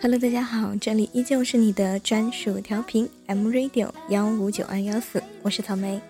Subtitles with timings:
[0.00, 6.00] Hello，大家好，这里依旧是你的专属调频 M Radio 幺五九二幺四，我是草莓。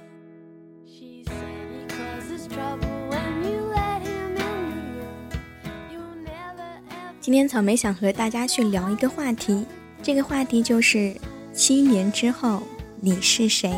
[7.18, 9.64] 今天草莓想和大家去聊一个话题，
[10.02, 11.16] 这个话题就是
[11.54, 12.62] 七年之后
[13.00, 13.74] 你是谁。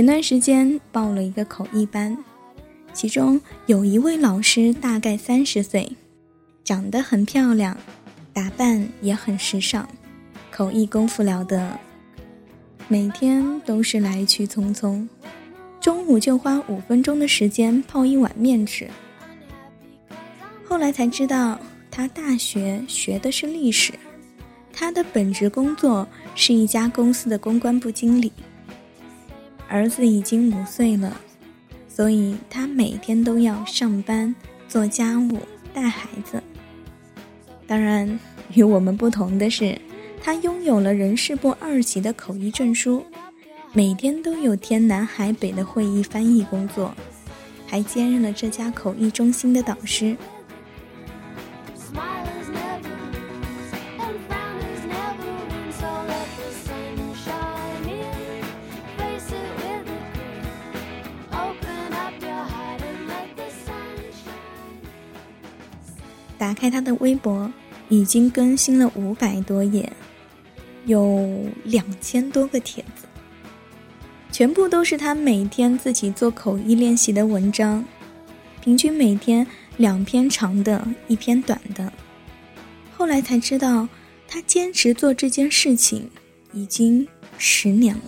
[0.00, 2.16] 前段时间报了一个口译班，
[2.94, 5.92] 其中有一位老师大概三十岁，
[6.64, 7.76] 长得很漂亮，
[8.32, 9.86] 打扮也很时尚，
[10.50, 11.78] 口译功夫了得，
[12.88, 15.06] 每天都是来去匆匆，
[15.82, 18.88] 中午就花五分钟的时间泡一碗面吃。
[20.64, 21.60] 后来才知道，
[21.90, 23.92] 他大学学的是历史，
[24.72, 28.32] 他的本职工作是一家公司的公关部经理。
[29.70, 31.16] 儿子已经五岁了，
[31.88, 34.34] 所以他每天都要上班、
[34.68, 35.38] 做家务、
[35.72, 36.42] 带孩子。
[37.68, 38.18] 当然，
[38.52, 39.80] 与我们不同的是，
[40.20, 43.06] 他拥有了人事部二级的口译证书，
[43.72, 46.92] 每天都有天南海北的会议翻译工作，
[47.64, 50.16] 还兼任了这家口译中心的导师。
[66.40, 67.52] 打开他的微博，
[67.90, 69.92] 已经更新了五百多页，
[70.86, 73.04] 有两千多个帖子，
[74.32, 77.84] 全部都是他每天自己做口译练习的文章，
[78.62, 81.92] 平均每天两篇长的，一篇短的。
[82.96, 83.86] 后来才知道，
[84.26, 86.10] 他坚持做这件事情
[86.54, 88.02] 已经十年了。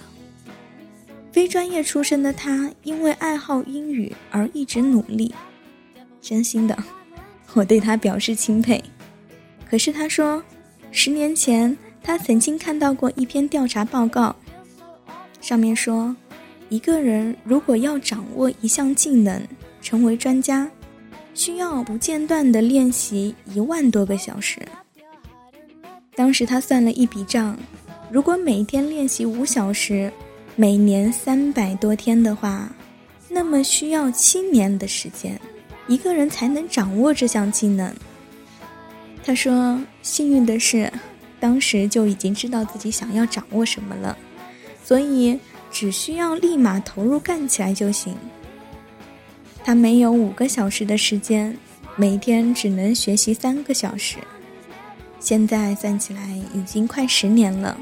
[1.32, 5.34] 非专业出身的他，因为爱好英语而一直努力，
[6.22, 6.82] 真心的。
[7.54, 8.82] 我对他表示钦佩，
[9.68, 10.42] 可是他说，
[10.90, 14.34] 十年前他曾经看到过一篇调查报告，
[15.40, 16.14] 上面说，
[16.68, 19.42] 一个人如果要掌握一项技能，
[19.82, 20.70] 成为专家，
[21.34, 24.58] 需要不间断的练习一万多个小时。
[26.14, 27.58] 当时他算了一笔账，
[28.10, 30.10] 如果每天练习五小时，
[30.56, 32.70] 每年三百多天的话，
[33.28, 35.38] 那么需要七年的时间。
[35.92, 37.94] 一个人才能掌握这项技能。
[39.22, 40.90] 他说：“幸运的是，
[41.38, 44.16] 当时就已经知道自己想要掌握什么了，
[44.82, 45.38] 所以
[45.70, 48.16] 只需要立马投入干起来就行。”
[49.62, 51.54] 他没有五个小时的时间，
[51.94, 54.16] 每天只能学习三个小时。
[55.20, 57.78] 现在算起来已经快十年了，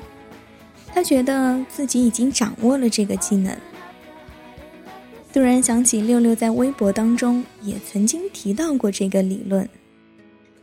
[0.93, 3.57] 他觉得自己已经掌握了这个技能。
[5.33, 9.69] 突然想起六六在微博当中也曾经提到过这个理论。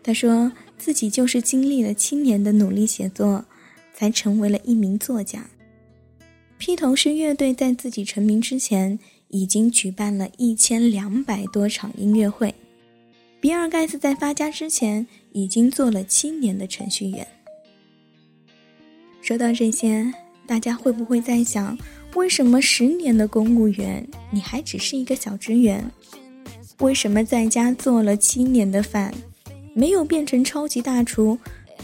[0.04, 3.44] 他说自己就是经历了七年的努力写作，
[3.94, 5.46] 才成为了一名作家。
[6.58, 8.98] 披头士乐队在自己成名之前，
[9.30, 12.54] 已经举办了一千两百多场音乐会。
[13.40, 17.26] 比尔盖茨在发家之前，已经做了七年的程序员。
[19.22, 20.12] 说到这些，
[20.46, 21.78] 大家会不会在想？
[22.16, 25.90] 为什么十年的公务员你还只是一个小职员？
[26.80, 29.14] 为什么在家做了七年的饭，
[29.74, 31.38] 没有变成超级大厨，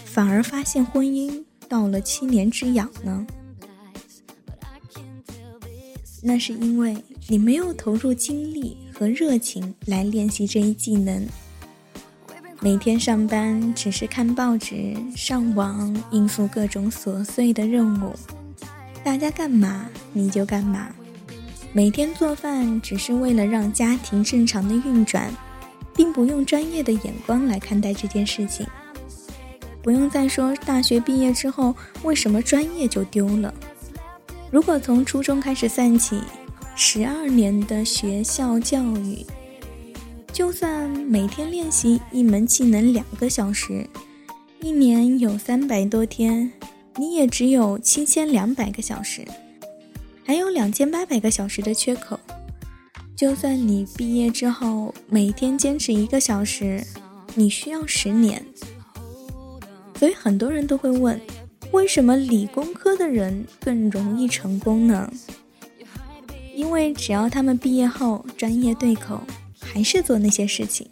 [0.05, 3.25] 反而发现婚姻到了七年之痒呢？
[6.21, 6.95] 那是因为
[7.27, 11.27] 你没有投入精力和热情来练习这一技能。
[12.61, 18.13] 每天上班只是看报纸、上网，应付各种琐碎的任务。
[19.03, 20.87] 大家干嘛你就干嘛，
[21.73, 25.29] 每天做饭只是为了让家庭正常的运转，
[25.93, 28.65] 并不用专业的眼光来看待这件事情。
[29.81, 33.53] 不用再说大学毕业之后为什么专业就丢了。
[34.49, 36.21] 如果从初中开始算起，
[36.75, 39.25] 十二年的学校教育，
[40.31, 43.85] 就算每天练习一门技能两个小时，
[44.61, 46.49] 一年有三百多天。
[46.97, 49.25] 你也只有七千两百个小时，
[50.23, 52.19] 还有两千八百个小时的缺口。
[53.15, 56.83] 就算你毕业之后每天坚持一个小时，
[57.35, 58.43] 你需要十年。
[59.97, 61.19] 所以很多人都会问，
[61.71, 65.11] 为什么理工科的人更容易成功呢？
[66.55, 69.19] 因为只要他们毕业后专业对口，
[69.59, 70.87] 还是做那些事情，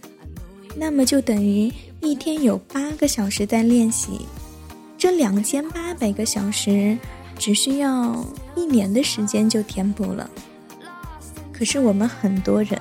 [0.75, 4.21] 那么就等于一天有八个小时在练习。
[5.01, 6.95] 这两千八百个小时，
[7.35, 8.23] 只需要
[8.55, 10.29] 一年的时间就填补了。
[11.51, 12.79] 可是我们很多人，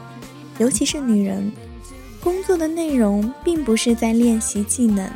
[0.59, 1.51] 尤其是女人，
[2.23, 5.11] 工作的内容并不是在练习技能，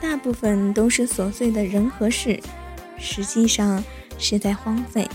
[0.00, 2.40] 大部分都是琐碎的人和事，
[2.98, 3.80] 实际上
[4.18, 5.08] 是在荒废。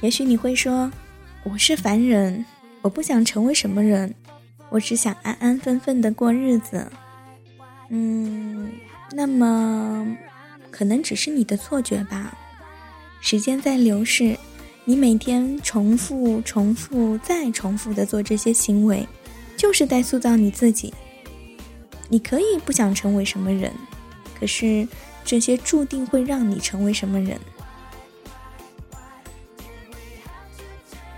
[0.00, 0.90] 也许你会说，
[1.44, 2.42] 我是凡人，
[2.80, 4.14] 我不想成为什么人，
[4.70, 6.90] 我只想安安分分的过日子。
[7.90, 8.72] 嗯，
[9.12, 10.16] 那么
[10.70, 12.34] 可能只是你的错觉吧。
[13.20, 14.34] 时间在流逝，
[14.86, 19.06] 你每天重复、重复再重复的做这些行为，
[19.54, 20.94] 就是在塑造你自己。
[22.08, 23.70] 你可以不想成为什么人，
[24.38, 24.88] 可是
[25.24, 27.38] 这些注定会让你成为什么人。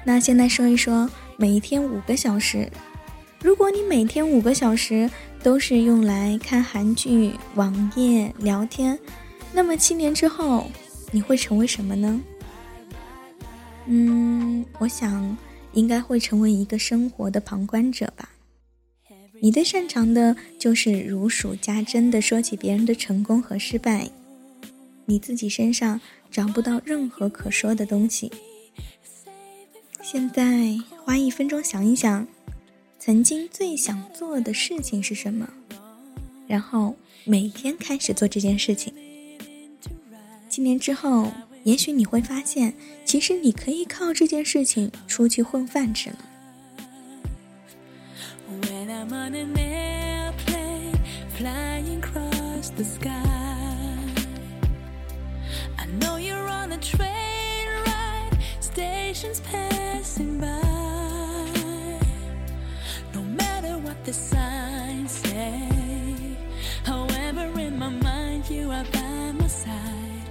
[0.05, 2.69] 那现在说一说，每一天五个小时，
[3.41, 5.09] 如果你每天五个小时
[5.43, 8.99] 都是用来看韩剧、网页、聊天，
[9.53, 10.71] 那么七年之后
[11.11, 12.21] 你会成为什么呢？
[13.87, 15.37] 嗯，我想
[15.73, 18.29] 应该会成为一个生活的旁观者吧。
[19.41, 24.09] 你最擅长的就是如数家珍的说起别人的成功和失败，
[25.05, 26.01] 你自己身上
[26.31, 28.31] 找不到任何可说的东西。
[30.03, 32.27] 现在花一分钟想一想，
[32.99, 35.49] 曾经最想做的事情是什么，
[36.49, 38.93] 然后每天开始做这件事情。
[40.49, 41.33] 七年之后，
[41.63, 46.19] 也许你会发现，其实你可以靠这件事情出去混饭吃了。
[64.05, 66.37] The signs say,
[66.85, 70.29] however, in my mind, you are by my side.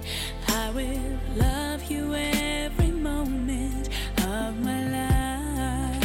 [0.48, 3.88] I will love you every moment
[4.18, 6.04] of my life.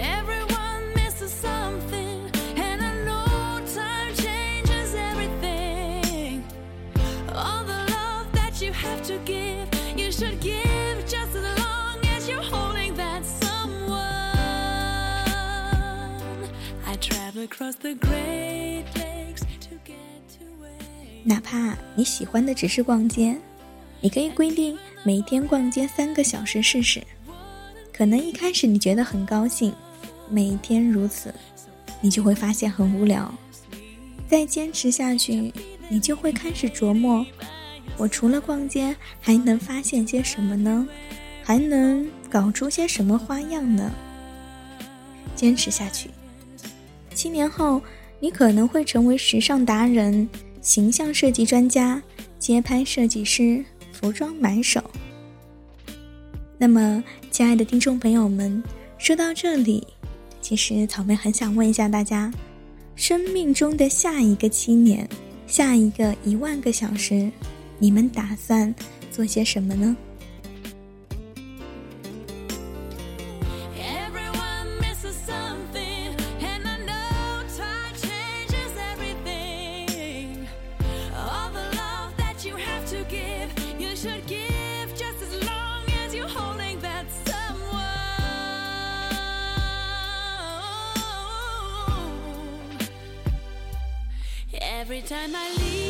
[0.00, 6.44] Everyone misses something, and I know time changes everything.
[7.32, 10.49] All the love that you have to give, you should give.
[21.24, 23.34] 哪怕你喜欢的只是逛街，
[24.02, 27.02] 你可以规定每天逛街三个小时试试。
[27.92, 29.72] 可能一开始你觉得很高兴，
[30.28, 31.34] 每天如此，
[32.02, 33.32] 你就会发现很无聊。
[34.28, 35.50] 再坚持下去，
[35.88, 37.24] 你就会开始琢磨：
[37.96, 40.86] 我除了逛街还能发现些什么呢？
[41.42, 43.90] 还能搞出些什么花样呢？
[45.34, 46.10] 坚持下去。
[47.20, 47.82] 七年后，
[48.18, 50.26] 你可能会成为时尚达人、
[50.62, 52.02] 形象设计专家、
[52.38, 53.62] 街拍设计师、
[53.92, 54.82] 服装买手。
[56.56, 58.64] 那么，亲爱的听众朋友们，
[58.96, 59.86] 说到这里，
[60.40, 62.32] 其实草莓很想问一下大家：
[62.96, 65.06] 生命中的下一个七年，
[65.46, 67.30] 下一个一万个小时，
[67.78, 68.74] 你们打算
[69.10, 69.94] 做些什么呢
[94.90, 95.89] ？Every time I leave